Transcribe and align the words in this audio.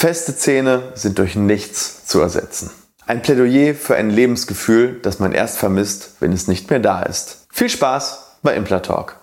Feste 0.00 0.36
Zähne 0.36 0.92
sind 0.94 1.18
durch 1.18 1.34
nichts 1.34 2.06
zu 2.06 2.20
ersetzen. 2.20 2.70
Ein 3.08 3.20
Plädoyer 3.20 3.74
für 3.74 3.96
ein 3.96 4.10
Lebensgefühl, 4.10 5.00
das 5.02 5.18
man 5.18 5.32
erst 5.32 5.58
vermisst, 5.58 6.12
wenn 6.20 6.32
es 6.32 6.46
nicht 6.46 6.70
mehr 6.70 6.78
da 6.78 7.02
ist. 7.02 7.48
Viel 7.50 7.68
Spaß 7.68 8.36
bei 8.44 8.54
Implatalk. 8.54 9.16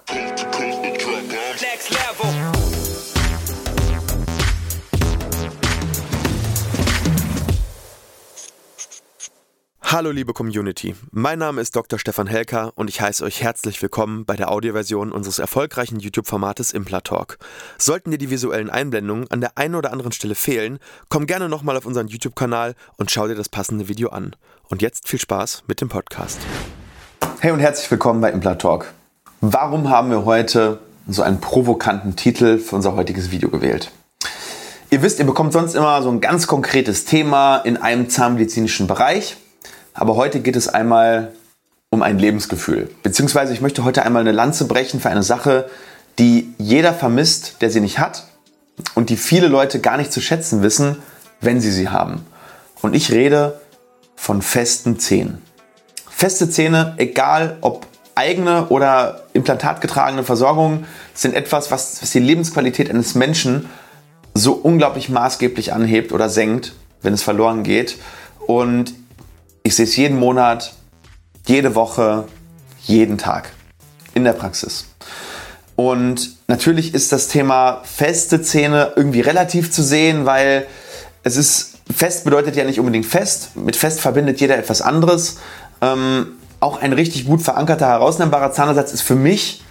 Hallo 9.96 10.12
liebe 10.12 10.34
Community, 10.34 10.94
mein 11.12 11.40
Name 11.40 11.62
ist 11.62 11.74
Dr. 11.74 11.98
Stefan 11.98 12.28
Helker 12.28 12.74
und 12.76 12.90
ich 12.90 13.00
heiße 13.00 13.24
euch 13.24 13.42
herzlich 13.42 13.82
willkommen 13.82 14.26
bei 14.26 14.36
der 14.36 14.52
Audioversion 14.52 15.14
unseres 15.14 15.40
erfolgreichen 15.40 16.02
YouTube-Formates 16.02 16.74
Implatalk. 16.74 17.38
Sollten 17.78 18.12
dir 18.12 18.18
die 18.18 18.30
visuellen 18.30 18.70
Einblendungen 18.70 19.32
an 19.32 19.40
der 19.40 19.58
einen 19.58 19.74
oder 19.74 19.94
anderen 19.94 20.12
Stelle 20.12 20.36
fehlen, 20.36 20.80
komm 21.08 21.28
gerne 21.28 21.48
nochmal 21.48 21.78
auf 21.78 21.86
unseren 21.86 22.10
YouTube-Kanal 22.10 22.76
und 22.98 23.10
schau 23.10 23.30
dir 23.30 23.36
das 23.36 23.48
passende 23.48 23.88
Video 23.88 24.10
an. 24.10 24.36
Und 24.68 24.82
jetzt 24.82 25.08
viel 25.08 25.18
Spaß 25.18 25.64
mit 25.70 25.80
dem 25.80 25.88
Podcast. 25.88 26.40
Hey 27.40 27.52
und 27.52 27.62
herzlich 27.62 27.90
willkommen 27.90 28.20
bei 28.20 28.32
Implatalk. 28.32 28.94
Warum 29.40 29.90
haben 29.90 30.10
wir 30.10 30.26
heute 30.26 30.80
so 31.08 31.22
einen 31.22 31.40
provokanten 31.40 32.18
Titel 32.18 32.58
für 32.58 32.76
unser 32.76 32.98
heutiges 32.98 33.32
Video 33.32 33.48
gewählt? 33.48 33.92
Ihr 34.90 35.02
wisst, 35.02 35.20
ihr 35.20 35.26
bekommt 35.26 35.54
sonst 35.54 35.74
immer 35.74 36.02
so 36.02 36.10
ein 36.10 36.20
ganz 36.20 36.48
konkretes 36.48 37.06
Thema 37.06 37.60
in 37.60 37.78
einem 37.78 38.10
zahnmedizinischen 38.10 38.88
Bereich 38.88 39.38
aber 39.96 40.16
heute 40.16 40.42
geht 40.42 40.56
es 40.56 40.68
einmal 40.68 41.32
um 41.90 42.02
ein 42.02 42.20
Lebensgefühl. 42.20 42.90
Beziehungsweise 43.02 43.54
ich 43.54 43.62
möchte 43.62 43.84
heute 43.84 44.04
einmal 44.04 44.22
eine 44.22 44.34
Lanze 44.34 44.68
brechen 44.68 45.00
für 45.00 45.10
eine 45.10 45.24
Sache, 45.24 45.70
die 46.20 46.54
jeder 46.58 46.94
vermisst, 46.94 47.62
der 47.62 47.70
sie 47.70 47.80
nicht 47.80 47.98
hat 47.98 48.26
und 48.94 49.10
die 49.10 49.18
viele 49.18 49.48
Leute 49.48 49.80
gar 49.80 49.98
nicht 49.98 50.12
zu 50.12 50.22
schätzen 50.22 50.62
wissen, 50.62 50.98
wenn 51.42 51.62
sie 51.62 51.72
sie 51.72 51.90
haben. 51.90 52.26
Und 52.82 52.94
ich 52.94 53.12
rede 53.12 53.60
von 54.16 54.42
festen 54.42 55.00
Zähnen. 55.00 55.42
Feste 56.10 56.50
Zähne, 56.50 56.94
egal 56.98 57.58
ob 57.62 57.88
eigene 58.16 58.68
oder 58.68 59.24
implantatgetragene 59.34 60.24
Versorgung, 60.24 60.86
sind 61.14 61.34
etwas, 61.36 61.72
was, 61.72 62.02
was 62.02 62.12
die 62.12 62.20
Lebensqualität 62.20 62.90
eines 62.90 63.16
Menschen 63.16 63.70
so 64.34 64.54
unglaublich 64.54 65.10
maßgeblich 65.10 65.74
anhebt 65.74 66.12
oder 66.12 66.30
senkt, 66.30 66.74
wenn 67.02 67.14
es 67.14 67.24
verloren 67.24 67.64
geht. 67.64 67.98
Und 68.48 68.94
ich 69.66 69.76
sehe 69.76 69.86
es 69.86 69.96
jeden 69.96 70.20
Monat, 70.20 70.74
jede 71.48 71.74
Woche, 71.74 72.26
jeden 72.84 73.18
Tag 73.18 73.52
in 74.14 74.24
der 74.24 74.34
Praxis. 74.34 74.86
Und 75.76 76.38
natürlich 76.48 76.94
ist 76.94 77.12
das 77.12 77.30
Thema 77.30 77.82
feste 77.84 78.44
Zähne 78.44 78.94
irgendwie 78.96 79.22
relativ 79.22 79.72
zu 79.72 79.82
sehen, 79.82 80.28
weil 80.28 80.68
es 81.24 81.36
ist, 81.36 81.80
fest 81.92 82.26
bedeutet 82.26 82.56
ja 82.56 82.64
nicht 82.64 82.80
unbedingt 82.80 83.08
fest. 83.08 83.56
Mit 83.56 83.76
fest 83.76 84.00
verbindet 84.00 84.40
jeder 84.40 84.56
etwas 84.56 84.84
anderes. 84.84 85.40
Ähm, 85.82 86.34
auch 86.60 86.80
ein 86.80 86.94
richtig 86.94 87.26
gut 87.26 87.42
verankerter, 87.42 87.88
herausnehmbarer 87.88 88.52
Zahnersatz 88.52 88.94
ist 88.94 89.02
für 89.02 89.16
mich 89.16 89.64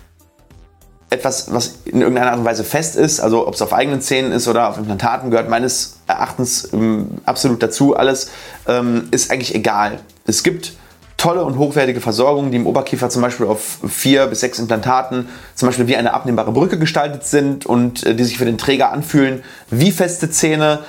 etwas, 1.15 1.53
was 1.53 1.77
in 1.85 2.01
irgendeiner 2.01 2.31
Art 2.31 2.39
und 2.39 2.45
Weise 2.45 2.65
fest 2.65 2.97
ist, 2.97 3.21
also 3.21 3.47
ob 3.47 3.55
es 3.55 3.63
auf 3.63 3.73
eigenen 3.73 4.01
Zähnen 4.01 4.33
ist 4.33 4.49
oder 4.49 4.69
auf 4.69 4.79
Implantaten, 4.79 5.31
gehört 5.31 5.49
meines 5.49 5.97
Erachtens 6.07 6.73
ähm, 6.73 7.19
absolut 7.25 7.63
dazu. 7.63 7.97
Alles 7.97 8.31
ähm, 8.67 9.09
ist 9.11 9.31
eigentlich 9.31 9.55
egal. 9.55 10.01
Es 10.27 10.43
gibt 10.43 10.75
tolle 11.17 11.45
und 11.45 11.57
hochwertige 11.57 12.01
Versorgungen, 12.01 12.51
die 12.51 12.59
im 12.59 12.67
Oberkiefer 12.67 13.09
zum 13.09 13.23
Beispiel 13.23 13.47
auf 13.47 13.79
vier 13.89 14.27
bis 14.27 14.41
sechs 14.41 14.59
Implantaten 14.59 15.29
zum 15.55 15.69
Beispiel 15.69 15.87
wie 15.87 15.97
eine 15.97 16.13
abnehmbare 16.13 16.53
Brücke 16.53 16.79
gestaltet 16.79 17.25
sind 17.25 17.65
und 17.65 18.05
äh, 18.05 18.15
die 18.15 18.25
sich 18.25 18.37
für 18.37 18.45
den 18.45 18.59
Träger 18.59 18.93
anfühlen 18.93 19.43
wie 19.71 19.91
feste 19.91 20.31
Zähne. 20.31 20.81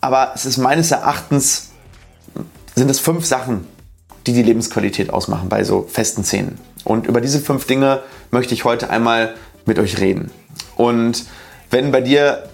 Aber 0.00 0.32
es 0.34 0.46
ist 0.46 0.56
meines 0.58 0.90
Erachtens, 0.90 1.68
sind 2.74 2.90
es 2.90 3.00
fünf 3.00 3.24
Sachen, 3.24 3.66
die 4.26 4.32
die 4.32 4.42
Lebensqualität 4.42 5.10
ausmachen 5.10 5.48
bei 5.48 5.64
so 5.64 5.86
festen 5.88 6.24
Zähnen. 6.24 6.58
Und 6.84 7.06
über 7.06 7.20
diese 7.20 7.40
fünf 7.40 7.66
Dinge 7.66 8.00
möchte 8.30 8.54
ich 8.54 8.64
heute 8.64 8.90
einmal 8.90 9.34
mit 9.68 9.78
euch 9.78 10.00
reden. 10.00 10.32
Und 10.76 11.26
wenn 11.70 11.92
bei 11.92 12.00
dir 12.00 12.48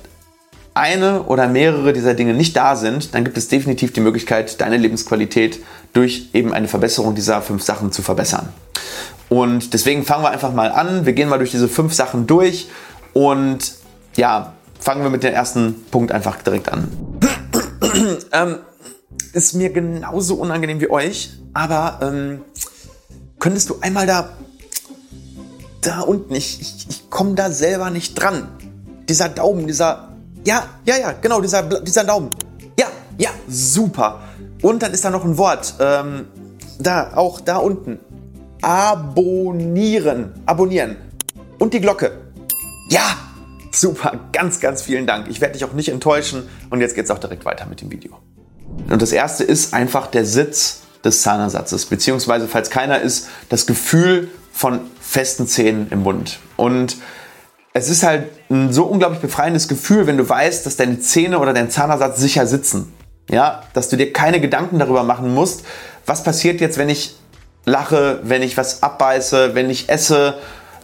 eine 0.75 1.23
oder 1.23 1.49
mehrere 1.49 1.93
dieser 1.93 2.15
Dinge 2.15 2.35
nicht 2.35 2.57
da 2.57 2.77
sind, 2.77 3.15
dann 3.15 3.25
gibt 3.25 3.39
es 3.39 3.49
definitiv 3.49 3.93
die 3.93 4.01
Möglichkeit, 4.01 4.61
deine 4.61 4.77
Lebensqualität 4.77 5.61
durch 5.93 6.31
eben 6.35 6.53
eine 6.53 6.69
Verbesserung 6.69 7.15
dieser 7.15 7.41
fünf 7.41 7.63
Sachen 7.63 7.93
zu 7.93 8.03
verbessern. 8.03 8.49
Und 9.29 9.73
deswegen 9.73 10.05
fangen 10.05 10.25
wir 10.25 10.31
einfach 10.31 10.53
mal 10.53 10.71
an. 10.71 11.07
Wir 11.07 11.13
gehen 11.13 11.29
mal 11.29 11.39
durch 11.39 11.53
diese 11.53 11.69
fünf 11.69 11.95
Sachen 11.95 12.27
durch 12.27 12.69
und 13.13 13.75
ja, 14.17 14.53
fangen 14.79 15.03
wir 15.03 15.11
mit 15.11 15.23
dem 15.23 15.33
ersten 15.33 15.87
Punkt 15.91 16.13
einfach 16.13 16.43
direkt 16.43 16.71
an. 16.71 16.89
ähm, 18.33 18.59
ist 19.33 19.55
mir 19.55 19.71
genauso 19.71 20.35
unangenehm 20.35 20.81
wie 20.81 20.91
euch, 20.91 21.31
aber 21.53 22.01
ähm, 22.03 22.41
könntest 23.39 23.71
du 23.71 23.77
einmal 23.81 24.07
da 24.07 24.31
da 25.87 26.01
unten, 26.01 26.35
ich, 26.35 26.61
ich, 26.61 26.87
ich 26.89 27.04
komme 27.15 27.35
da 27.35 27.51
selber 27.51 27.91
nicht 27.91 28.21
dran. 28.21 28.49
Dieser 29.09 29.29
Daumen, 29.29 29.67
dieser, 29.67 30.09
ja, 30.45 30.65
ja, 30.85 30.97
ja, 30.99 31.13
genau, 31.13 31.41
dieser, 31.41 31.63
dieser 31.63 32.03
Daumen. 32.03 32.31
Ja, 32.79 32.89
ja, 33.17 33.31
super. 33.49 34.21
Und 34.61 34.83
dann 34.83 34.93
ist 34.93 35.05
da 35.05 35.11
noch 35.11 35.25
ein 35.25 35.39
Wort, 35.39 35.75
ähm, 35.79 36.27
da, 36.81 37.13
auch 37.15 37.41
da 37.41 37.59
unten. 37.59 38.01
Abonnieren, 38.61 40.33
abonnieren. 40.45 40.97
Und 41.61 41.73
die 41.73 41.81
Glocke. 41.81 42.19
Ja, 42.91 43.17
super, 43.71 44.19
ganz, 44.33 44.59
ganz 44.59 44.83
vielen 44.83 45.07
Dank. 45.07 45.29
Ich 45.29 45.41
werde 45.41 45.53
dich 45.53 45.65
auch 45.65 45.73
nicht 45.73 45.91
enttäuschen. 45.91 46.49
Und 46.71 46.81
jetzt 46.81 46.97
geht 46.97 47.05
es 47.05 47.13
auch 47.13 47.19
direkt 47.19 47.45
weiter 47.45 47.67
mit 47.67 47.81
dem 47.81 47.93
Video. 47.93 48.19
Und 48.91 49.01
das 49.01 49.13
erste 49.13 49.45
ist 49.45 49.73
einfach 49.73 50.09
der 50.09 50.25
Sitz 50.25 50.81
des 51.05 51.23
Zahnersatzes, 51.23 51.87
beziehungsweise 51.87 52.49
falls 52.49 52.71
keiner 52.71 53.01
ist, 53.01 53.29
das 53.51 53.67
Gefühl 53.67 54.31
von 54.53 54.81
festen 55.15 55.47
Zähnen 55.47 55.87
im 55.91 56.03
Mund. 56.03 56.41
Und 56.57 56.97
es 57.73 57.89
ist 57.89 58.03
halt 58.03 58.31
ein 58.51 58.73
so 58.73 58.85
unglaublich 58.85 59.21
befreiendes 59.21 59.69
Gefühl, 59.69 60.09
wenn 60.09 60.17
du 60.17 60.29
weißt, 60.29 60.67
dass 60.67 60.77
deine 60.77 60.99
Zähne 60.99 61.39
oder 61.39 61.53
dein 61.53 61.71
Zahnersatz 61.71 62.19
sicher 62.19 62.49
sitzen. 62.49 62.93
Ja, 63.31 63.63
dass 63.73 63.89
du 63.89 63.97
dir 63.97 64.13
keine 64.13 64.41
Gedanken 64.41 64.79
darüber 64.79 65.05
machen 65.05 65.33
musst, 65.33 65.65
was 66.05 66.25
passiert 66.25 66.61
jetzt, 66.61 66.79
wenn 66.79 66.91
ich 66.91 67.17
lache, 67.65 68.21
wenn 68.25 68.43
ich 68.43 68.57
was 68.57 68.83
abbeiße, 68.83 69.55
wenn 69.55 69.71
ich 69.71 69.89
esse. 69.89 70.35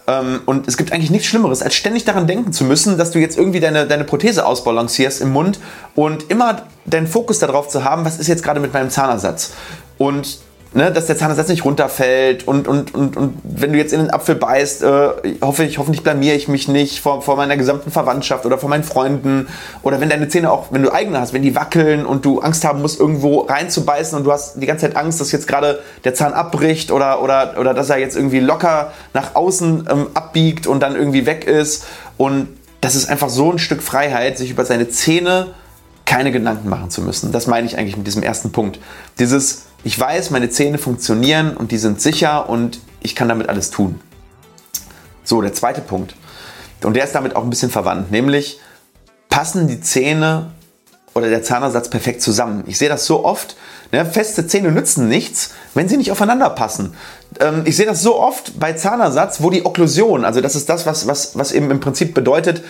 Ähm, 0.07 0.41
und 0.47 0.69
es 0.69 0.77
gibt 0.77 0.93
eigentlich 0.93 1.11
nichts 1.11 1.27
Schlimmeres, 1.27 1.61
als 1.61 1.75
ständig 1.75 2.05
daran 2.05 2.29
denken 2.29 2.53
zu 2.53 2.65
müssen, 2.65 2.97
dass 2.97 3.11
du 3.11 3.19
jetzt 3.19 3.37
irgendwie 3.37 3.61
deine, 3.61 3.87
deine 3.87 4.05
Prothese 4.05 4.47
ausbalancierst 4.47 5.21
im 5.21 5.33
Mund 5.33 5.59
und 5.97 6.31
immer 6.31 6.62
deinen 6.87 7.09
Fokus 7.09 7.41
darauf 7.41 7.69
zu 7.69 7.85
haben, 7.85 8.05
was 8.05 8.19
ist 8.19 8.29
jetzt 8.29 8.45
gerade 8.45 8.61
mit 8.61 8.73
meinem 8.73 8.91
Zahnersatz. 8.91 9.53
Und 9.99 10.39
ne, 10.72 10.92
dass 10.92 11.06
der 11.06 11.16
Zahnersatz 11.16 11.48
nicht 11.48 11.64
runterfällt 11.64 12.47
und, 12.47 12.69
und, 12.69 12.94
und, 12.94 13.16
und 13.16 13.38
wenn 13.42 13.72
du 13.72 13.78
jetzt 13.78 13.92
in 13.92 14.00
den 14.00 14.10
Apfel 14.10 14.34
beißt, 14.36 14.82
äh, 14.82 15.08
hoffe 15.42 15.64
ich, 15.64 15.78
hoffentlich 15.78 16.03
blamiere 16.03 16.36
ich 16.36 16.48
mich 16.48 16.69
nicht 16.69 17.00
vor, 17.00 17.22
vor 17.22 17.36
meiner 17.36 17.56
gesamten 17.56 17.91
Verwandtschaft 17.91 18.47
oder 18.47 18.58
vor 18.58 18.69
meinen 18.69 18.84
Freunden 18.84 19.48
oder 19.82 20.00
wenn 20.00 20.08
deine 20.08 20.28
Zähne 20.28 20.50
auch, 20.50 20.69
wenn 20.70 20.82
du 20.82 20.92
eigene 20.92 21.20
hast, 21.20 21.32
wenn 21.32 21.42
die 21.42 21.54
wackeln 21.54 22.06
und 22.06 22.25
du 22.25 22.41
Angst 22.41 22.64
haben 22.64 22.81
musst, 22.82 23.00
irgendwo 23.00 23.41
reinzubeißen 23.41 24.16
und 24.16 24.25
du 24.25 24.32
hast 24.32 24.60
die 24.62 24.66
ganze 24.66 24.86
Zeit 24.86 24.97
Angst, 24.97 25.20
dass 25.20 25.32
jetzt 25.32 25.48
gerade 25.48 25.81
der 26.04 26.14
Zahn 26.14 26.32
abbricht 26.32 26.92
oder, 26.92 27.22
oder, 27.22 27.54
oder 27.58 27.75
dass 27.75 27.91
er 27.91 27.98
jetzt 27.98 28.16
irgendwie 28.16 28.41
locker 28.41 28.92
nach 29.12 29.34
außen 29.34 29.88
ähm, 29.91 30.06
abbiegt 30.14 30.66
und 30.66 30.81
dann 30.81 30.94
irgendwie 30.94 31.26
weg 31.26 31.47
ist 31.47 31.84
und 32.16 32.48
das 32.81 32.94
ist 32.94 33.10
einfach 33.10 33.28
so 33.28 33.52
ein 33.52 33.58
Stück 33.58 33.82
Freiheit, 33.82 34.38
sich 34.38 34.50
über 34.50 34.64
seine 34.64 34.88
Zähne 34.88 35.48
keine 36.06 36.32
Gedanken 36.32 36.69
machen 36.69 36.91
zu 36.91 37.02
müssen. 37.02 37.31
Das 37.31 37.47
meine 37.47 37.66
ich 37.66 37.78
eigentlich 37.78 37.97
mit 37.97 38.06
diesem 38.06 38.22
ersten 38.22 38.50
Punkt. 38.50 38.81
Dieses 39.19 39.66
ich 39.85 39.99
weiß, 39.99 40.31
meine 40.31 40.51
Zähne 40.51 40.79
funktionieren 40.79 41.57
und 41.57 41.73
die 41.73 41.79
sind 41.79 42.01
sicher 42.01 42.49
und 42.49 42.81
ich 43.01 43.15
kann 43.17 43.29
damit 43.29 43.49
alles 43.49 43.71
tun. 43.71 44.01
So, 45.25 45.41
der 45.41 45.55
zweite 45.55 45.81
Punkt. 45.81 46.15
Und 46.83 46.95
der 46.95 47.05
ist 47.05 47.15
damit 47.15 47.37
auch 47.37 47.45
ein 47.45 47.51
bisschen 47.51 47.71
verwandt, 47.71 48.11
nämlich 48.11 48.59
passen 49.29 49.69
die 49.69 49.81
Zähne 49.81 50.53
oder 51.15 51.29
der 51.29 51.43
Zahnersatz 51.43 51.91
perfekt 51.91 52.23
zusammen. 52.23 52.65
Ich 52.67 52.79
sehe 52.79 52.88
das 52.88 53.06
so 53.06 53.25
oft. 53.25 53.56
Ne, 53.93 54.06
feste 54.06 54.47
Zähne 54.47 54.71
nützen 54.71 55.09
nichts, 55.09 55.50
wenn 55.75 55.88
sie 55.88 55.97
nicht 55.97 56.12
aufeinander 56.12 56.50
passen. 56.50 56.94
Ähm, 57.41 57.62
ich 57.65 57.76
sehe 57.76 57.87
das 57.87 58.03
so 58.03 58.21
oft 58.21 58.59
bei 58.61 58.73
Zahnersatz, 58.75 59.43
wo 59.43 59.50
die 59.50 59.67
Okklusion, 59.67 60.25
also 60.25 60.41
das 60.41 60.55
ist 60.55 60.69
das, 60.69 60.87
was, 60.87 61.09
was, 61.09 61.37
was 61.37 61.50
eben 61.53 61.71
im 61.73 61.81
Prinzip 61.81 62.15
bedeutet, 62.15 62.62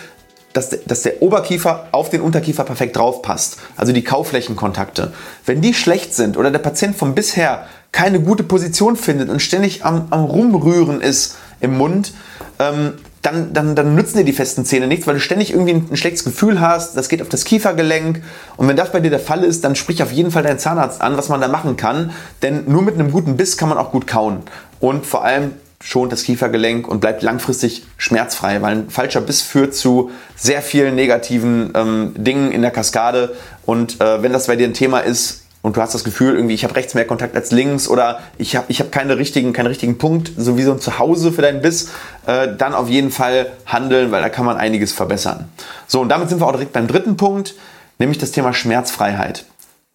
dass, 0.53 0.69
dass 0.85 1.01
der 1.03 1.21
Oberkiefer 1.21 1.87
auf 1.91 2.09
den 2.09 2.21
Unterkiefer 2.21 2.63
perfekt 2.63 2.97
drauf 2.97 3.21
passt. 3.21 3.57
Also 3.77 3.93
die 3.93 4.03
Kauflächenkontakte. 4.03 5.13
Wenn 5.45 5.61
die 5.61 5.73
schlecht 5.73 6.13
sind 6.13 6.37
oder 6.37 6.51
der 6.51 6.59
Patient 6.59 6.95
von 6.95 7.15
bisher 7.15 7.65
keine 7.91 8.19
gute 8.21 8.43
Position 8.43 8.95
findet 8.95 9.29
und 9.29 9.41
ständig 9.41 9.85
am, 9.85 10.07
am 10.09 10.25
Rumrühren 10.25 11.01
ist 11.01 11.37
im 11.59 11.77
Mund, 11.77 12.13
ähm, 12.59 12.93
dann, 13.21 13.53
dann, 13.53 13.75
dann 13.75 13.95
nützen 13.95 14.17
dir 14.17 14.23
die 14.23 14.33
festen 14.33 14.65
Zähne 14.65 14.87
nichts, 14.87 15.05
weil 15.05 15.13
du 15.15 15.19
ständig 15.19 15.51
irgendwie 15.51 15.73
ein, 15.73 15.87
ein, 15.91 15.97
schlechtes 15.97 16.23
Gefühl 16.23 16.59
hast. 16.59 16.97
Das 16.97 17.07
geht 17.07 17.21
auf 17.21 17.29
das 17.29 17.43
Kiefergelenk. 17.43 18.23
Und 18.57 18.67
wenn 18.67 18.75
das 18.75 18.91
bei 18.91 18.99
dir 18.99 19.11
der 19.11 19.19
Fall 19.19 19.43
ist, 19.43 19.63
dann 19.63 19.75
sprich 19.75 20.01
auf 20.01 20.11
jeden 20.11 20.31
Fall 20.31 20.43
deinen 20.43 20.57
Zahnarzt 20.57 21.01
an, 21.01 21.17
was 21.17 21.29
man 21.29 21.39
da 21.39 21.47
machen 21.47 21.77
kann. 21.77 22.11
Denn 22.41 22.63
nur 22.67 22.81
mit 22.81 22.95
einem 22.95 23.11
guten 23.11 23.37
Biss 23.37 23.57
kann 23.57 23.69
man 23.69 23.77
auch 23.77 23.91
gut 23.91 24.07
kauen. 24.07 24.39
Und 24.79 25.05
vor 25.05 25.23
allem 25.23 25.51
schont 25.81 26.11
das 26.11 26.23
Kiefergelenk 26.23 26.87
und 26.87 26.99
bleibt 26.99 27.23
langfristig 27.23 27.85
schmerzfrei, 27.97 28.61
weil 28.61 28.75
ein 28.75 28.89
falscher 28.89 29.21
Biss 29.21 29.41
führt 29.41 29.75
zu 29.75 30.11
sehr 30.35 30.61
vielen 30.61 30.95
negativen 30.95 31.73
ähm, 31.75 32.13
Dingen 32.15 32.51
in 32.51 32.61
der 32.61 32.71
Kaskade. 32.71 33.35
Und 33.65 33.99
äh, 33.99 34.21
wenn 34.21 34.31
das 34.31 34.47
bei 34.47 34.55
dir 34.55 34.67
ein 34.67 34.73
Thema 34.73 34.99
ist 34.99 35.45
und 35.61 35.77
du 35.77 35.81
hast 35.81 35.93
das 35.93 36.03
Gefühl, 36.03 36.35
irgendwie, 36.35 36.53
ich 36.53 36.63
habe 36.63 36.75
rechts 36.75 36.93
mehr 36.93 37.05
Kontakt 37.05 37.35
als 37.35 37.51
links 37.51 37.87
oder 37.87 38.19
ich 38.37 38.55
habe 38.55 38.67
ich 38.69 38.79
hab 38.79 38.91
keine 38.91 39.17
richtigen, 39.17 39.53
keinen 39.53 39.67
richtigen 39.67 39.97
Punkt, 39.97 40.31
so 40.37 40.57
wie 40.57 40.63
so 40.63 40.71
ein 40.71 40.79
Zuhause 40.79 41.31
für 41.31 41.41
deinen 41.41 41.61
Biss, 41.61 41.89
äh, 42.25 42.55
dann 42.57 42.73
auf 42.73 42.87
jeden 42.87 43.11
Fall 43.11 43.51
handeln, 43.65 44.11
weil 44.11 44.21
da 44.21 44.29
kann 44.29 44.45
man 44.45 44.57
einiges 44.57 44.93
verbessern. 44.93 45.49
So, 45.87 46.01
und 46.01 46.09
damit 46.09 46.29
sind 46.29 46.39
wir 46.39 46.47
auch 46.47 46.53
direkt 46.53 46.73
beim 46.73 46.87
dritten 46.87 47.17
Punkt, 47.17 47.55
nämlich 47.97 48.17
das 48.17 48.31
Thema 48.31 48.53
Schmerzfreiheit. 48.53 49.45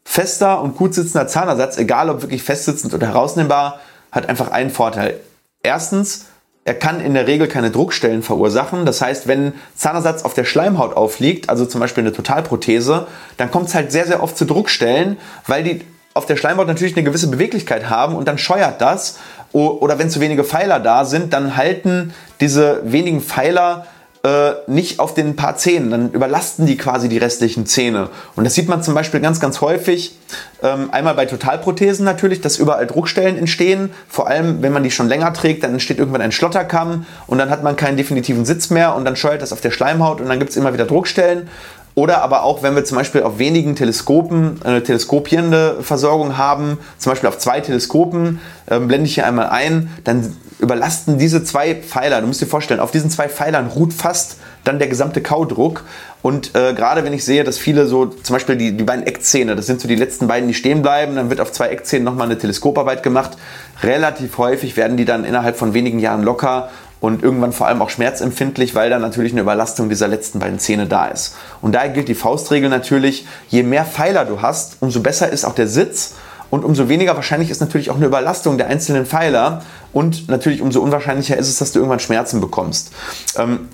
Fester 0.05 0.63
und 0.63 0.77
gut 0.77 0.95
sitzender 0.95 1.27
Zahnersatz, 1.27 1.79
egal 1.79 2.11
ob 2.11 2.23
wirklich 2.23 2.43
festsitzend 2.43 2.95
oder 2.95 3.09
herausnehmbar, 3.09 3.81
hat 4.13 4.29
einfach 4.29 4.51
einen 4.51 4.71
Vorteil. 4.71 5.21
Erstens, 5.67 6.27
er 6.65 6.75
kann 6.75 7.01
in 7.01 7.15
der 7.15 7.27
Regel 7.27 7.49
keine 7.49 7.71
Druckstellen 7.71 8.23
verursachen. 8.23 8.87
Das 8.87 9.01
heißt, 9.01 9.27
wenn 9.27 9.53
Zahnersatz 9.75 10.23
auf 10.23 10.35
der 10.35 10.45
Schleimhaut 10.45 10.97
aufliegt, 10.97 11.49
also 11.49 11.67
zum 11.67 11.81
Beispiel 11.81 12.05
eine 12.05 12.13
Totalprothese, 12.13 13.07
dann 13.37 13.51
kommt 13.51 13.69
es 13.69 13.75
halt 13.75 13.91
sehr, 13.91 14.07
sehr 14.07 14.23
oft 14.23 14.37
zu 14.37 14.45
Druckstellen, 14.45 15.17
weil 15.47 15.65
die 15.65 15.81
auf 16.15 16.27
der 16.27 16.37
Schleimhaut 16.37 16.67
natürlich 16.67 16.97
eine 16.97 17.05
gewisse 17.05 17.29
Beweglichkeit 17.29 17.91
haben 17.91 18.15
und 18.15 18.27
dann 18.27 18.39
scheuert 18.39 18.81
das. 18.81 19.19
Oder 19.53 19.99
wenn 19.99 20.09
zu 20.09 20.21
wenige 20.21 20.45
Pfeiler 20.45 20.81
da 20.81 21.05
sind, 21.05 21.33
dann 21.33 21.57
halten 21.57 22.15
diese 22.41 22.81
wenigen 22.85 23.21
Pfeiler 23.21 23.87
äh, 24.27 24.55
nicht 24.67 24.99
auf 24.99 25.15
den 25.15 25.37
paar 25.37 25.57
Zähnen, 25.57 25.91
dann 25.91 26.11
überlasten 26.11 26.67
die 26.67 26.77
quasi 26.77 27.09
die 27.09 27.19
restlichen 27.19 27.65
Zähne. 27.65 28.09
Und 28.35 28.43
das 28.43 28.55
sieht 28.55 28.69
man 28.69 28.83
zum 28.83 28.93
Beispiel 28.93 29.21
ganz, 29.21 29.39
ganz 29.39 29.61
häufig. 29.61 30.19
Ähm, 30.65 30.89
einmal 30.91 31.15
bei 31.15 31.27
Totalprothesen 31.27 32.05
natürlich, 32.05 32.41
dass 32.41 32.59
überall 32.59 32.89
Druckstellen 32.89 33.39
entstehen. 33.39 33.91
Vor 34.09 34.27
allem, 34.27 34.63
wenn 34.63 34.73
man 34.73 34.83
die 34.83 34.91
schon 34.91 35.09
länger 35.09 35.33
trägt, 35.33 35.63
dann 35.63 35.73
entsteht 35.73 36.01
irgendwann 36.01 36.23
ein 36.23 36.33
Schlotterkamm 36.33 37.07
und 37.29 37.39
dann 37.39 37.51
hat 37.51 37.63
man 37.63 37.77
keinen 37.77 37.97
definitiven 37.97 38.45
Sitz 38.45 38.69
mehr 38.71 38.97
und 38.97 39.05
dann 39.05 39.15
scheuert 39.15 39.43
das 39.43 39.53
auf 39.53 39.61
der 39.61 39.71
Schleimhaut 39.71 40.21
und 40.21 40.29
dann 40.29 40.41
gibt 40.41 40.51
es 40.51 40.57
immer 40.57 40.73
wieder 40.73 40.87
Druckstellen. 40.87 41.49
Oder 41.97 42.23
aber 42.23 42.43
auch, 42.43 42.63
wenn 42.63 42.77
wir 42.77 42.85
zum 42.85 42.99
Beispiel 42.99 43.23
auf 43.23 43.39
wenigen 43.39 43.75
Teleskopen 43.75 44.61
eine 44.63 44.83
teleskopierende 44.83 45.79
Versorgung 45.81 46.37
haben, 46.37 46.77
zum 46.99 47.11
Beispiel 47.11 47.27
auf 47.31 47.39
zwei 47.39 47.61
Teleskopen, 47.61 48.39
äh, 48.67 48.79
blende 48.79 49.07
ich 49.07 49.15
hier 49.15 49.27
einmal 49.27 49.49
ein, 49.49 49.89
dann 50.05 50.37
überlasten 50.59 51.17
diese 51.17 51.43
zwei 51.43 51.75
Pfeiler, 51.75 52.21
du 52.21 52.27
musst 52.27 52.43
dir 52.43 52.47
vorstellen, 52.47 52.81
auf 52.81 52.91
diesen 52.91 53.09
zwei 53.09 53.31
Pfeilern 53.31 53.69
ruht 53.69 53.95
fast 53.95 54.37
dann 54.65 54.79
der 54.79 54.89
gesamte 54.89 55.23
Kaudruck. 55.23 55.85
Und 56.21 56.55
äh, 56.55 56.75
gerade 56.75 57.03
wenn 57.03 57.15
ich 57.15 57.25
sehe, 57.25 57.45
dass 57.45 57.57
viele 57.57 57.87
so, 57.87 58.07
zum 58.07 58.35
Beispiel 58.35 58.57
die, 58.57 58.77
die 58.77 58.85
beiden 58.85 59.07
Eckzähne, 59.07 59.57
das 59.57 59.65
sind 59.65 59.81
so 59.81 59.89
die 59.89 59.95
letzten 59.95 60.27
beiden, 60.27 60.49
die 60.49 60.55
stehen 60.55 60.83
bleiben, 60.83 61.17
dann 61.17 61.31
wird 61.31 61.41
auf 61.41 61.51
zwei 61.53 61.69
Eckzähnen 61.69 62.05
nochmal 62.05 62.27
eine 62.27 62.37
Teleskoparbeit 62.37 63.03
gemacht. 63.03 63.39
Relativ 63.83 64.37
häufig 64.37 64.77
werden 64.77 64.99
die 64.99 65.07
dann 65.07 65.25
innerhalb 65.25 65.57
von 65.57 65.73
wenigen 65.73 65.99
Jahren 65.99 66.23
locker 66.23 66.69
und 67.01 67.23
irgendwann 67.23 67.53
vor 67.53 67.67
allem 67.67 67.83
auch 67.83 67.91
schmerzempfindlich, 67.91 68.75
weil 68.75 68.91
da 68.91 68.99
natürlich 68.99 69.33
eine 69.33 69.43
Überlastung 69.43 69.89
dieser 69.89 70.09
letzten 70.09 70.39
beiden 70.39 70.59
Zähne 70.59 70.87
da 70.87 71.07
ist. 71.07 71.37
Und 71.61 71.75
daher 71.75 71.91
gilt 71.91 72.09
die 72.09 72.15
Faustregel 72.15 72.71
natürlich, 72.71 73.27
je 73.49 73.63
mehr 73.63 73.85
Pfeiler 73.85 74.25
du 74.25 74.43
hast, 74.43 74.79
umso 74.81 75.01
besser 75.01 75.31
ist 75.31 75.45
auch 75.45 75.55
der 75.55 75.69
Sitz 75.69 76.15
und 76.51 76.65
umso 76.65 76.89
weniger 76.89 77.17
wahrscheinlich 77.17 77.51
ist 77.51 77.61
natürlich 77.61 77.91
auch 77.91 77.97
eine 77.97 78.07
Überlastung 78.07 78.57
der 78.57 78.69
einzelnen 78.69 79.05
Pfeiler 79.05 79.63
und 79.93 80.29
natürlich 80.29 80.63
umso 80.63 80.81
unwahrscheinlicher 80.81 81.37
ist 81.37 81.49
es, 81.49 81.59
dass 81.59 81.73
du 81.73 81.81
irgendwann 81.81 82.01
Schmerzen 82.01 82.41
bekommst. 82.41 82.93
Ähm, 83.37 83.69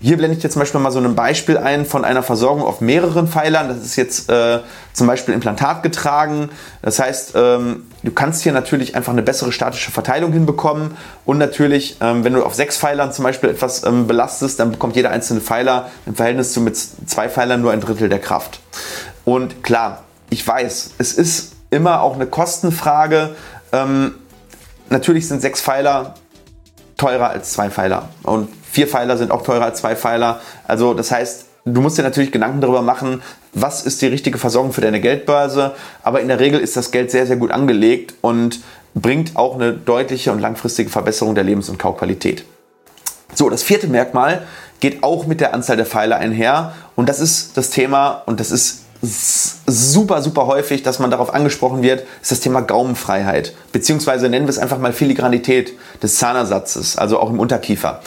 hier 0.00 0.16
blende 0.16 0.36
ich 0.36 0.42
dir 0.42 0.48
zum 0.48 0.60
Beispiel 0.60 0.80
mal 0.80 0.92
so 0.92 1.00
ein 1.00 1.14
Beispiel 1.16 1.58
ein 1.58 1.84
von 1.84 2.04
einer 2.04 2.22
Versorgung 2.22 2.62
auf 2.62 2.80
mehreren 2.80 3.26
Pfeilern. 3.26 3.68
Das 3.68 3.78
ist 3.78 3.96
jetzt 3.96 4.30
äh, 4.30 4.60
zum 4.92 5.08
Beispiel 5.08 5.34
Implantat 5.34 5.82
getragen. 5.82 6.50
Das 6.82 7.00
heißt, 7.00 7.32
ähm, 7.34 7.84
du 8.04 8.12
kannst 8.12 8.42
hier 8.42 8.52
natürlich 8.52 8.94
einfach 8.94 9.12
eine 9.12 9.22
bessere 9.22 9.50
statische 9.50 9.90
Verteilung 9.90 10.32
hinbekommen. 10.32 10.96
Und 11.24 11.38
natürlich, 11.38 11.96
ähm, 12.00 12.22
wenn 12.22 12.34
du 12.34 12.44
auf 12.44 12.54
sechs 12.54 12.76
Pfeilern 12.76 13.12
zum 13.12 13.24
Beispiel 13.24 13.50
etwas 13.50 13.82
ähm, 13.84 14.06
belastest, 14.06 14.60
dann 14.60 14.70
bekommt 14.70 14.94
jeder 14.94 15.10
einzelne 15.10 15.40
Pfeiler 15.40 15.90
im 16.06 16.14
Verhältnis 16.14 16.52
zu 16.52 16.60
mit 16.60 16.76
zwei 16.76 17.28
Pfeilern 17.28 17.60
nur 17.60 17.72
ein 17.72 17.80
Drittel 17.80 18.08
der 18.08 18.20
Kraft. 18.20 18.60
Und 19.24 19.64
klar, 19.64 20.04
ich 20.30 20.46
weiß, 20.46 20.92
es 20.98 21.14
ist 21.14 21.54
immer 21.70 22.02
auch 22.02 22.14
eine 22.14 22.26
Kostenfrage. 22.26 23.30
Ähm, 23.72 24.14
natürlich 24.90 25.26
sind 25.26 25.42
sechs 25.42 25.60
Pfeiler 25.60 26.14
teurer 26.96 27.30
als 27.30 27.52
zwei 27.52 27.68
Pfeiler. 27.68 28.08
Und 28.22 28.48
Vier 28.78 28.86
Pfeiler 28.86 29.16
sind 29.16 29.32
auch 29.32 29.42
teurer 29.42 29.64
als 29.64 29.80
zwei 29.80 29.96
Pfeiler. 29.96 30.40
Also 30.68 30.94
das 30.94 31.10
heißt, 31.10 31.46
du 31.64 31.80
musst 31.80 31.98
dir 31.98 32.04
natürlich 32.04 32.30
Gedanken 32.30 32.60
darüber 32.60 32.80
machen, 32.80 33.24
was 33.52 33.84
ist 33.84 34.00
die 34.02 34.06
richtige 34.06 34.38
Versorgung 34.38 34.72
für 34.72 34.80
deine 34.80 35.00
Geldbörse. 35.00 35.72
Aber 36.04 36.20
in 36.20 36.28
der 36.28 36.38
Regel 36.38 36.60
ist 36.60 36.76
das 36.76 36.92
Geld 36.92 37.10
sehr, 37.10 37.26
sehr 37.26 37.34
gut 37.34 37.50
angelegt 37.50 38.14
und 38.20 38.60
bringt 38.94 39.34
auch 39.34 39.56
eine 39.56 39.72
deutliche 39.72 40.30
und 40.30 40.38
langfristige 40.38 40.90
Verbesserung 40.90 41.34
der 41.34 41.42
Lebens- 41.42 41.68
und 41.68 41.80
Kauqualität. 41.80 42.44
So, 43.34 43.50
das 43.50 43.64
vierte 43.64 43.88
Merkmal 43.88 44.46
geht 44.78 45.02
auch 45.02 45.26
mit 45.26 45.40
der 45.40 45.54
Anzahl 45.54 45.76
der 45.76 45.86
Pfeiler 45.86 46.18
einher. 46.18 46.72
Und 46.94 47.08
das 47.08 47.18
ist 47.18 47.56
das 47.56 47.70
Thema, 47.70 48.22
und 48.26 48.38
das 48.38 48.52
ist 48.52 48.84
super, 49.02 50.22
super 50.22 50.46
häufig, 50.46 50.82
dass 50.82 50.98
man 50.98 51.10
darauf 51.10 51.32
angesprochen 51.32 51.82
wird, 51.82 52.04
ist 52.20 52.32
das 52.32 52.40
Thema 52.40 52.62
Gaumenfreiheit. 52.62 53.54
Beziehungsweise 53.72 54.28
nennen 54.28 54.46
wir 54.46 54.50
es 54.50 54.58
einfach 54.58 54.78
mal 54.78 54.92
Filigranität 54.92 55.72
des 56.02 56.16
Zahnersatzes, 56.16 56.96
also 56.96 57.20
auch 57.20 57.30
im 57.30 57.38
Unterkiefer. 57.38 58.00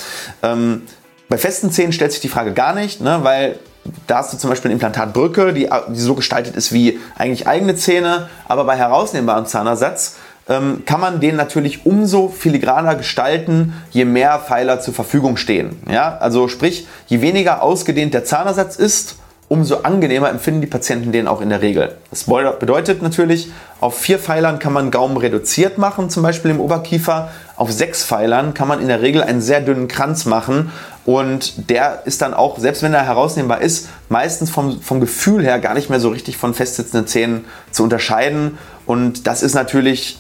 Ähm, 0.44 0.84
bei 1.30 1.38
festen 1.38 1.72
Zähnen 1.72 1.94
stellt 1.94 2.12
sich 2.12 2.22
die 2.22 2.28
Frage 2.28 2.52
gar 2.54 2.74
nicht, 2.74 3.00
ne, 3.00 3.20
weil 3.24 3.60
da 4.06 4.18
hast 4.18 4.34
du 4.34 4.38
zum 4.38 4.50
Beispiel 4.50 4.70
eine 4.70 4.74
Implantatbrücke, 4.74 5.54
die, 5.54 5.70
die 5.88 6.00
so 6.00 6.14
gestaltet 6.14 6.56
ist 6.56 6.72
wie 6.74 7.00
eigentlich 7.18 7.48
eigene 7.48 7.76
Zähne, 7.76 8.30
aber 8.48 8.66
bei 8.66 8.76
herausnehmbarem 8.76 9.46
Zahnersatz 9.46 10.18
ähm, 10.50 10.84
kann 10.86 11.00
man 11.00 11.20
den 11.20 11.36
natürlich 11.36 11.86
umso 11.86 12.28
filigraner 12.28 12.96
gestalten, 12.96 13.74
je 13.92 14.06
mehr 14.06 14.40
Pfeiler 14.40 14.82
zur 14.82 14.94
Verfügung 14.94 15.38
stehen. 15.38 15.80
Ja? 15.90 16.18
Also 16.18 16.48
sprich, 16.48 16.88
je 17.08 17.22
weniger 17.22 17.62
ausgedehnt 17.62 18.14
der 18.14 18.26
Zahnersatz 18.26 18.76
ist, 18.76 19.16
umso 19.52 19.80
angenehmer 19.80 20.30
empfinden 20.30 20.62
die 20.62 20.68
Patienten 20.68 21.12
den 21.12 21.28
auch 21.28 21.42
in 21.42 21.50
der 21.50 21.62
Regel. 21.62 21.98
Das 22.10 22.24
bedeutet 22.24 23.02
natürlich, 23.02 23.52
auf 23.82 23.98
vier 23.98 24.18
Pfeilern 24.18 24.60
kann 24.60 24.72
man 24.72 24.92
Gaumen 24.92 25.18
reduziert 25.18 25.78
machen, 25.78 26.10
zum 26.10 26.24
Beispiel 26.24 26.52
im 26.52 26.62
Oberkiefer. 26.62 27.32
Auf 27.58 27.70
sechs 27.70 28.02
Pfeilern 28.06 28.54
kann 28.54 28.70
man 28.70 28.80
in 28.80 28.88
der 28.88 29.02
Regel 29.02 29.22
einen 29.22 29.42
sehr 29.42 29.60
dünnen 29.60 29.90
Kranz 29.90 30.26
machen 30.26 30.72
und 31.04 31.70
der 31.70 32.04
ist 32.06 32.22
dann 32.22 32.34
auch, 32.34 32.60
selbst 32.60 32.82
wenn 32.82 32.94
er 32.94 33.06
herausnehmbar 33.06 33.60
ist, 33.60 33.90
meistens 34.08 34.50
vom, 34.50 34.82
vom 34.82 35.02
Gefühl 35.02 35.44
her 35.44 35.60
gar 35.60 35.74
nicht 35.74 35.90
mehr 35.90 36.00
so 36.00 36.08
richtig 36.08 36.38
von 36.38 36.54
festsitzenden 36.54 37.08
Zähnen 37.08 37.44
zu 37.72 37.84
unterscheiden. 37.84 38.58
Und 38.86 39.28
das 39.28 39.44
ist 39.44 39.54
natürlich 39.54 40.18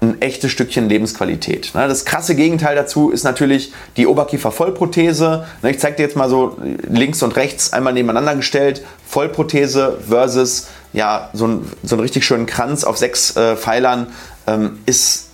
ein 0.00 0.20
echtes 0.20 0.50
Stückchen 0.50 0.88
Lebensqualität. 0.88 1.74
Ne? 1.74 1.88
Das 1.88 2.04
krasse 2.04 2.34
Gegenteil 2.34 2.76
dazu 2.76 3.10
ist 3.10 3.24
natürlich 3.24 3.72
die 3.96 4.06
Oberkiefer-Vollprothese. 4.06 5.46
Ne, 5.62 5.70
ich 5.70 5.78
zeige 5.78 5.96
dir 5.96 6.02
jetzt 6.02 6.16
mal 6.16 6.28
so 6.28 6.56
links 6.88 7.22
und 7.22 7.36
rechts 7.36 7.72
einmal 7.72 7.92
nebeneinander 7.92 8.36
gestellt. 8.36 8.84
Vollprothese 9.06 9.98
versus 10.06 10.68
ja, 10.92 11.30
so, 11.32 11.46
ein, 11.46 11.70
so 11.82 11.94
einen 11.94 12.02
richtig 12.02 12.24
schönen 12.24 12.46
Kranz 12.46 12.84
auf 12.84 12.98
sechs 12.98 13.36
äh, 13.36 13.56
Pfeilern 13.56 14.08
ähm, 14.46 14.78
ist 14.86 15.26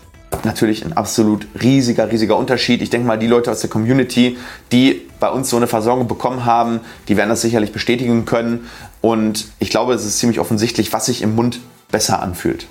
natürlich 0.44 0.84
ein 0.84 0.92
absolut 0.94 1.46
riesiger, 1.60 2.10
riesiger 2.10 2.36
Unterschied. 2.36 2.82
Ich 2.82 2.90
denke 2.90 3.06
mal, 3.06 3.18
die 3.18 3.26
Leute 3.26 3.50
aus 3.50 3.60
der 3.60 3.70
Community, 3.70 4.38
die 4.72 5.02
bei 5.20 5.28
uns 5.28 5.50
so 5.50 5.56
eine 5.56 5.66
Versorgung 5.66 6.08
bekommen 6.08 6.44
haben, 6.44 6.80
die 7.08 7.16
werden 7.16 7.28
das 7.28 7.42
sicherlich 7.42 7.72
bestätigen 7.72 8.24
können. 8.24 8.68
Und 9.00 9.46
ich 9.58 9.70
glaube, 9.70 9.94
es 9.94 10.04
ist 10.04 10.18
ziemlich 10.18 10.40
offensichtlich, 10.40 10.92
was 10.92 11.06
sich 11.06 11.22
im 11.22 11.34
Mund 11.34 11.60
besser 11.90 12.22
anfühlt. 12.22 12.66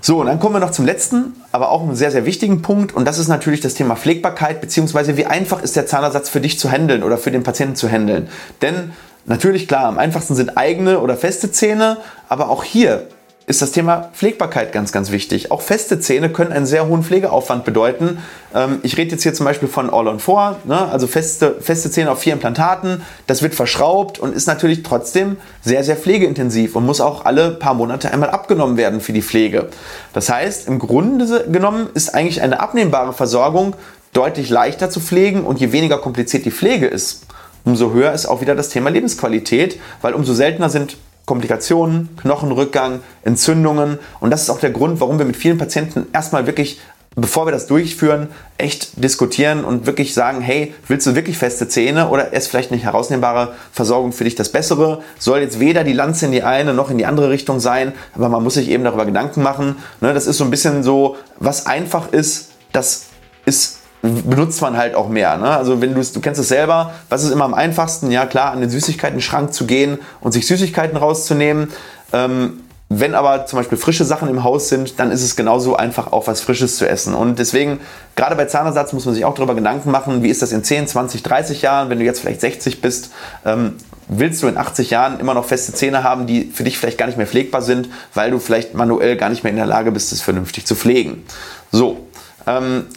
So, 0.00 0.20
und 0.20 0.26
dann 0.26 0.38
kommen 0.38 0.54
wir 0.54 0.60
noch 0.60 0.70
zum 0.70 0.86
letzten, 0.86 1.34
aber 1.50 1.70
auch 1.70 1.82
einem 1.82 1.94
sehr, 1.94 2.10
sehr 2.10 2.24
wichtigen 2.24 2.62
Punkt. 2.62 2.94
Und 2.94 3.04
das 3.04 3.18
ist 3.18 3.28
natürlich 3.28 3.60
das 3.60 3.74
Thema 3.74 3.96
Pflegbarkeit, 3.96 4.60
beziehungsweise 4.60 5.16
wie 5.16 5.26
einfach 5.26 5.62
ist 5.62 5.76
der 5.76 5.86
Zahnersatz 5.86 6.28
für 6.28 6.40
dich 6.40 6.58
zu 6.58 6.70
handeln 6.70 7.02
oder 7.02 7.18
für 7.18 7.30
den 7.30 7.42
Patienten 7.42 7.74
zu 7.74 7.88
handeln. 7.88 8.28
Denn 8.62 8.92
natürlich, 9.26 9.66
klar, 9.66 9.86
am 9.86 9.98
einfachsten 9.98 10.34
sind 10.34 10.56
eigene 10.56 11.00
oder 11.00 11.16
feste 11.16 11.50
Zähne, 11.50 11.98
aber 12.28 12.48
auch 12.48 12.62
hier 12.62 13.08
ist 13.48 13.62
das 13.62 13.72
Thema 13.72 14.10
Pflegbarkeit 14.12 14.72
ganz, 14.72 14.92
ganz 14.92 15.10
wichtig. 15.10 15.50
Auch 15.50 15.62
feste 15.62 15.98
Zähne 15.98 16.28
können 16.28 16.52
einen 16.52 16.66
sehr 16.66 16.86
hohen 16.86 17.02
Pflegeaufwand 17.02 17.64
bedeuten. 17.64 18.18
Ähm, 18.54 18.80
ich 18.82 18.98
rede 18.98 19.12
jetzt 19.12 19.22
hier 19.22 19.32
zum 19.32 19.46
Beispiel 19.46 19.68
von 19.68 19.88
All-on-4, 19.88 20.56
ne? 20.64 20.88
also 20.92 21.06
feste, 21.06 21.56
feste 21.58 21.90
Zähne 21.90 22.10
auf 22.10 22.20
vier 22.20 22.34
Implantaten. 22.34 23.02
Das 23.26 23.40
wird 23.40 23.54
verschraubt 23.54 24.18
und 24.18 24.34
ist 24.34 24.46
natürlich 24.46 24.82
trotzdem 24.82 25.38
sehr, 25.64 25.82
sehr 25.82 25.96
pflegeintensiv 25.96 26.76
und 26.76 26.84
muss 26.84 27.00
auch 27.00 27.24
alle 27.24 27.52
paar 27.52 27.72
Monate 27.72 28.12
einmal 28.12 28.28
abgenommen 28.30 28.76
werden 28.76 29.00
für 29.00 29.14
die 29.14 29.22
Pflege. 29.22 29.68
Das 30.12 30.28
heißt, 30.28 30.68
im 30.68 30.78
Grunde 30.78 31.46
genommen 31.50 31.88
ist 31.94 32.14
eigentlich 32.14 32.42
eine 32.42 32.60
abnehmbare 32.60 33.14
Versorgung 33.14 33.74
deutlich 34.12 34.50
leichter 34.50 34.90
zu 34.90 35.00
pflegen 35.00 35.44
und 35.44 35.58
je 35.58 35.72
weniger 35.72 35.96
kompliziert 35.96 36.44
die 36.44 36.50
Pflege 36.50 36.86
ist, 36.86 37.22
umso 37.64 37.92
höher 37.92 38.12
ist 38.12 38.26
auch 38.26 38.42
wieder 38.42 38.54
das 38.54 38.68
Thema 38.68 38.90
Lebensqualität, 38.90 39.80
weil 40.02 40.12
umso 40.12 40.34
seltener 40.34 40.68
sind 40.68 40.98
Komplikationen, 41.28 42.08
Knochenrückgang, 42.22 43.00
Entzündungen. 43.22 43.98
Und 44.18 44.30
das 44.30 44.42
ist 44.42 44.50
auch 44.50 44.60
der 44.60 44.70
Grund, 44.70 44.98
warum 45.00 45.18
wir 45.18 45.26
mit 45.26 45.36
vielen 45.36 45.58
Patienten 45.58 46.06
erstmal 46.14 46.46
wirklich, 46.46 46.80
bevor 47.16 47.46
wir 47.46 47.52
das 47.52 47.66
durchführen, 47.66 48.28
echt 48.56 49.02
diskutieren 49.04 49.62
und 49.62 49.84
wirklich 49.84 50.14
sagen, 50.14 50.40
hey, 50.40 50.72
willst 50.86 51.06
du 51.06 51.14
wirklich 51.14 51.36
feste 51.36 51.68
Zähne 51.68 52.08
oder 52.08 52.32
ist 52.32 52.48
vielleicht 52.48 52.72
eine 52.72 52.80
herausnehmbare 52.80 53.52
Versorgung 53.72 54.12
für 54.12 54.24
dich 54.24 54.36
das 54.36 54.50
Bessere? 54.50 55.02
Soll 55.18 55.40
jetzt 55.40 55.60
weder 55.60 55.84
die 55.84 55.92
Lanze 55.92 56.24
in 56.24 56.32
die 56.32 56.44
eine 56.44 56.72
noch 56.72 56.90
in 56.90 56.96
die 56.96 57.04
andere 57.04 57.28
Richtung 57.28 57.60
sein, 57.60 57.92
aber 58.14 58.30
man 58.30 58.42
muss 58.42 58.54
sich 58.54 58.70
eben 58.70 58.84
darüber 58.84 59.04
Gedanken 59.04 59.42
machen. 59.42 59.76
Ne, 60.00 60.14
das 60.14 60.26
ist 60.26 60.38
so 60.38 60.44
ein 60.44 60.50
bisschen 60.50 60.82
so, 60.82 61.16
was 61.38 61.66
einfach 61.66 62.10
ist, 62.10 62.52
das 62.72 63.04
ist 63.44 63.77
benutzt 64.02 64.60
man 64.62 64.76
halt 64.76 64.94
auch 64.94 65.08
mehr. 65.08 65.36
Ne? 65.36 65.50
Also 65.50 65.80
wenn 65.80 65.94
du 65.94 66.00
du 66.00 66.20
kennst 66.20 66.40
es 66.40 66.48
selber, 66.48 66.92
was 67.08 67.24
ist 67.24 67.30
immer 67.30 67.44
am 67.44 67.54
einfachsten? 67.54 68.10
Ja 68.10 68.26
klar, 68.26 68.52
an 68.52 68.60
den 68.60 68.70
Süßigkeiten-Schrank 68.70 69.52
zu 69.52 69.66
gehen 69.66 69.98
und 70.20 70.32
sich 70.32 70.46
Süßigkeiten 70.46 70.96
rauszunehmen. 70.96 71.72
Ähm, 72.12 72.60
wenn 72.90 73.14
aber 73.14 73.44
zum 73.44 73.58
Beispiel 73.58 73.76
frische 73.76 74.06
Sachen 74.06 74.30
im 74.30 74.44
Haus 74.44 74.70
sind, 74.70 74.98
dann 74.98 75.10
ist 75.10 75.22
es 75.22 75.36
genauso 75.36 75.76
einfach 75.76 76.10
auch 76.12 76.26
was 76.26 76.40
Frisches 76.40 76.78
zu 76.78 76.88
essen. 76.88 77.12
Und 77.12 77.38
deswegen, 77.38 77.80
gerade 78.16 78.34
bei 78.34 78.46
Zahnersatz 78.46 78.94
muss 78.94 79.04
man 79.04 79.14
sich 79.14 79.26
auch 79.26 79.34
darüber 79.34 79.54
Gedanken 79.54 79.90
machen, 79.90 80.22
wie 80.22 80.30
ist 80.30 80.40
das 80.40 80.52
in 80.52 80.64
10, 80.64 80.88
20, 80.88 81.22
30 81.22 81.60
Jahren, 81.60 81.90
wenn 81.90 81.98
du 81.98 82.06
jetzt 82.06 82.20
vielleicht 82.20 82.40
60 82.40 82.80
bist, 82.80 83.10
ähm, 83.44 83.74
willst 84.08 84.42
du 84.42 84.46
in 84.46 84.56
80 84.56 84.88
Jahren 84.88 85.20
immer 85.20 85.34
noch 85.34 85.44
feste 85.44 85.74
Zähne 85.74 86.02
haben, 86.02 86.26
die 86.26 86.44
für 86.44 86.64
dich 86.64 86.78
vielleicht 86.78 86.96
gar 86.96 87.06
nicht 87.06 87.18
mehr 87.18 87.26
pflegbar 87.26 87.60
sind, 87.60 87.90
weil 88.14 88.30
du 88.30 88.38
vielleicht 88.38 88.72
manuell 88.72 89.16
gar 89.16 89.28
nicht 89.28 89.44
mehr 89.44 89.50
in 89.50 89.58
der 89.58 89.66
Lage 89.66 89.92
bist, 89.92 90.10
es 90.12 90.22
vernünftig 90.22 90.64
zu 90.64 90.74
pflegen. 90.74 91.24
So, 91.70 92.06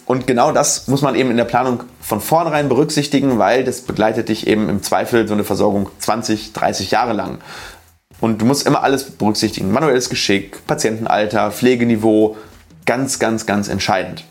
und 0.06 0.28
genau 0.28 0.52
das 0.52 0.88
muss 0.88 1.02
man 1.02 1.16
eben 1.16 1.30
in 1.32 1.38
der 1.38 1.46
Planung 1.46 1.84
von 2.00 2.22
vornherein 2.22 2.70
berücksichtigen, 2.70 3.38
weil 3.38 3.64
das 3.64 3.82
begleitet 3.82 4.30
dich 4.30 4.48
eben 4.48 4.70
im 4.70 4.82
Zweifel 4.82 5.28
so 5.28 5.34
eine 5.34 5.44
Versorgung 5.44 5.90
20, 6.00 6.54
30 6.54 6.92
Jahre 6.92 7.14
lang. 7.14 7.40
Und 8.22 8.42
du 8.42 8.46
musst 8.46 8.66
immer 8.66 8.84
alles 8.84 9.04
berücksichtigen. 9.04 9.72
Manuelles 9.72 10.10
Geschick, 10.10 10.66
Patientenalter, 10.68 11.52
Pflegeniveau, 11.52 12.38
ganz, 12.86 13.20
ganz, 13.20 13.46
ganz 13.46 13.68
entscheidend. 13.68 14.24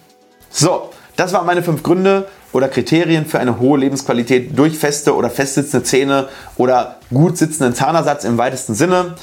So, 0.49 0.91
das 1.17 1.33
waren 1.33 1.45
meine 1.45 1.62
fünf 1.62 1.83
Gründe 1.83 2.27
oder 2.53 2.69
Kriterien 2.69 3.27
für 3.27 3.41
eine 3.41 3.59
hohe 3.59 3.79
Lebensqualität 3.79 4.59
durch 4.59 4.79
feste 4.79 5.15
oder 5.15 5.29
festsitzende 5.29 5.85
Zähne 5.85 6.29
oder 6.57 6.97
gut 7.12 7.37
sitzenden 7.37 7.75
Zahnersatz 7.75 8.25
im 8.25 8.39
weitesten 8.39 8.75
Sinne. 8.75 9.17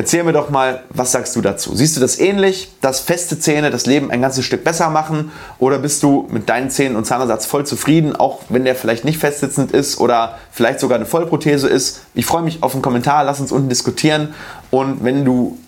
Erzähl 0.00 0.24
mir 0.24 0.32
doch 0.32 0.48
mal, 0.48 0.84
was 0.88 1.12
sagst 1.12 1.36
du 1.36 1.42
dazu? 1.42 1.74
Siehst 1.74 1.94
du 1.94 2.00
das 2.00 2.18
ähnlich, 2.18 2.72
dass 2.80 3.00
feste 3.00 3.38
Zähne 3.38 3.70
das 3.70 3.84
Leben 3.84 4.10
ein 4.10 4.22
ganzes 4.22 4.46
Stück 4.46 4.64
besser 4.64 4.88
machen? 4.88 5.30
Oder 5.58 5.78
bist 5.78 6.02
du 6.02 6.26
mit 6.30 6.48
deinen 6.48 6.70
Zähnen 6.70 6.96
und 6.96 7.04
Zahnersatz 7.04 7.44
voll 7.44 7.66
zufrieden, 7.66 8.16
auch 8.16 8.40
wenn 8.48 8.64
der 8.64 8.74
vielleicht 8.74 9.04
nicht 9.04 9.18
festsitzend 9.18 9.72
ist 9.72 10.00
oder 10.00 10.38
vielleicht 10.52 10.80
sogar 10.80 10.96
eine 10.96 11.04
Vollprothese 11.04 11.68
ist? 11.68 12.00
Ich 12.14 12.24
freue 12.24 12.40
mich 12.40 12.62
auf 12.62 12.72
einen 12.72 12.80
Kommentar, 12.80 13.24
lass 13.24 13.40
uns 13.40 13.52
unten 13.52 13.68
diskutieren. 13.68 14.32
Und 14.70 15.04
wenn 15.04 15.26
du 15.26 15.58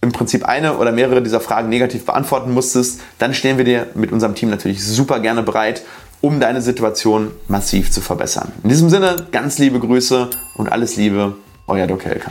im 0.00 0.10
Prinzip 0.10 0.46
eine 0.46 0.78
oder 0.78 0.90
mehrere 0.90 1.20
dieser 1.20 1.42
Fragen 1.42 1.68
negativ 1.68 2.06
beantworten 2.06 2.50
musstest, 2.50 2.98
dann 3.18 3.34
stehen 3.34 3.58
wir 3.58 3.66
dir 3.66 3.88
mit 3.94 4.10
unserem 4.10 4.34
Team 4.34 4.48
natürlich 4.48 4.82
super 4.82 5.20
gerne 5.20 5.42
bereit, 5.42 5.82
um 6.22 6.40
deine 6.40 6.62
Situation 6.62 7.30
massiv 7.46 7.92
zu 7.92 8.00
verbessern. 8.00 8.52
In 8.62 8.70
diesem 8.70 8.88
Sinne, 8.88 9.16
ganz 9.32 9.58
liebe 9.58 9.78
Grüße 9.78 10.30
und 10.56 10.72
alles 10.72 10.96
Liebe, 10.96 11.34
euer 11.66 11.86
Doc 11.86 12.06
Helker. 12.06 12.30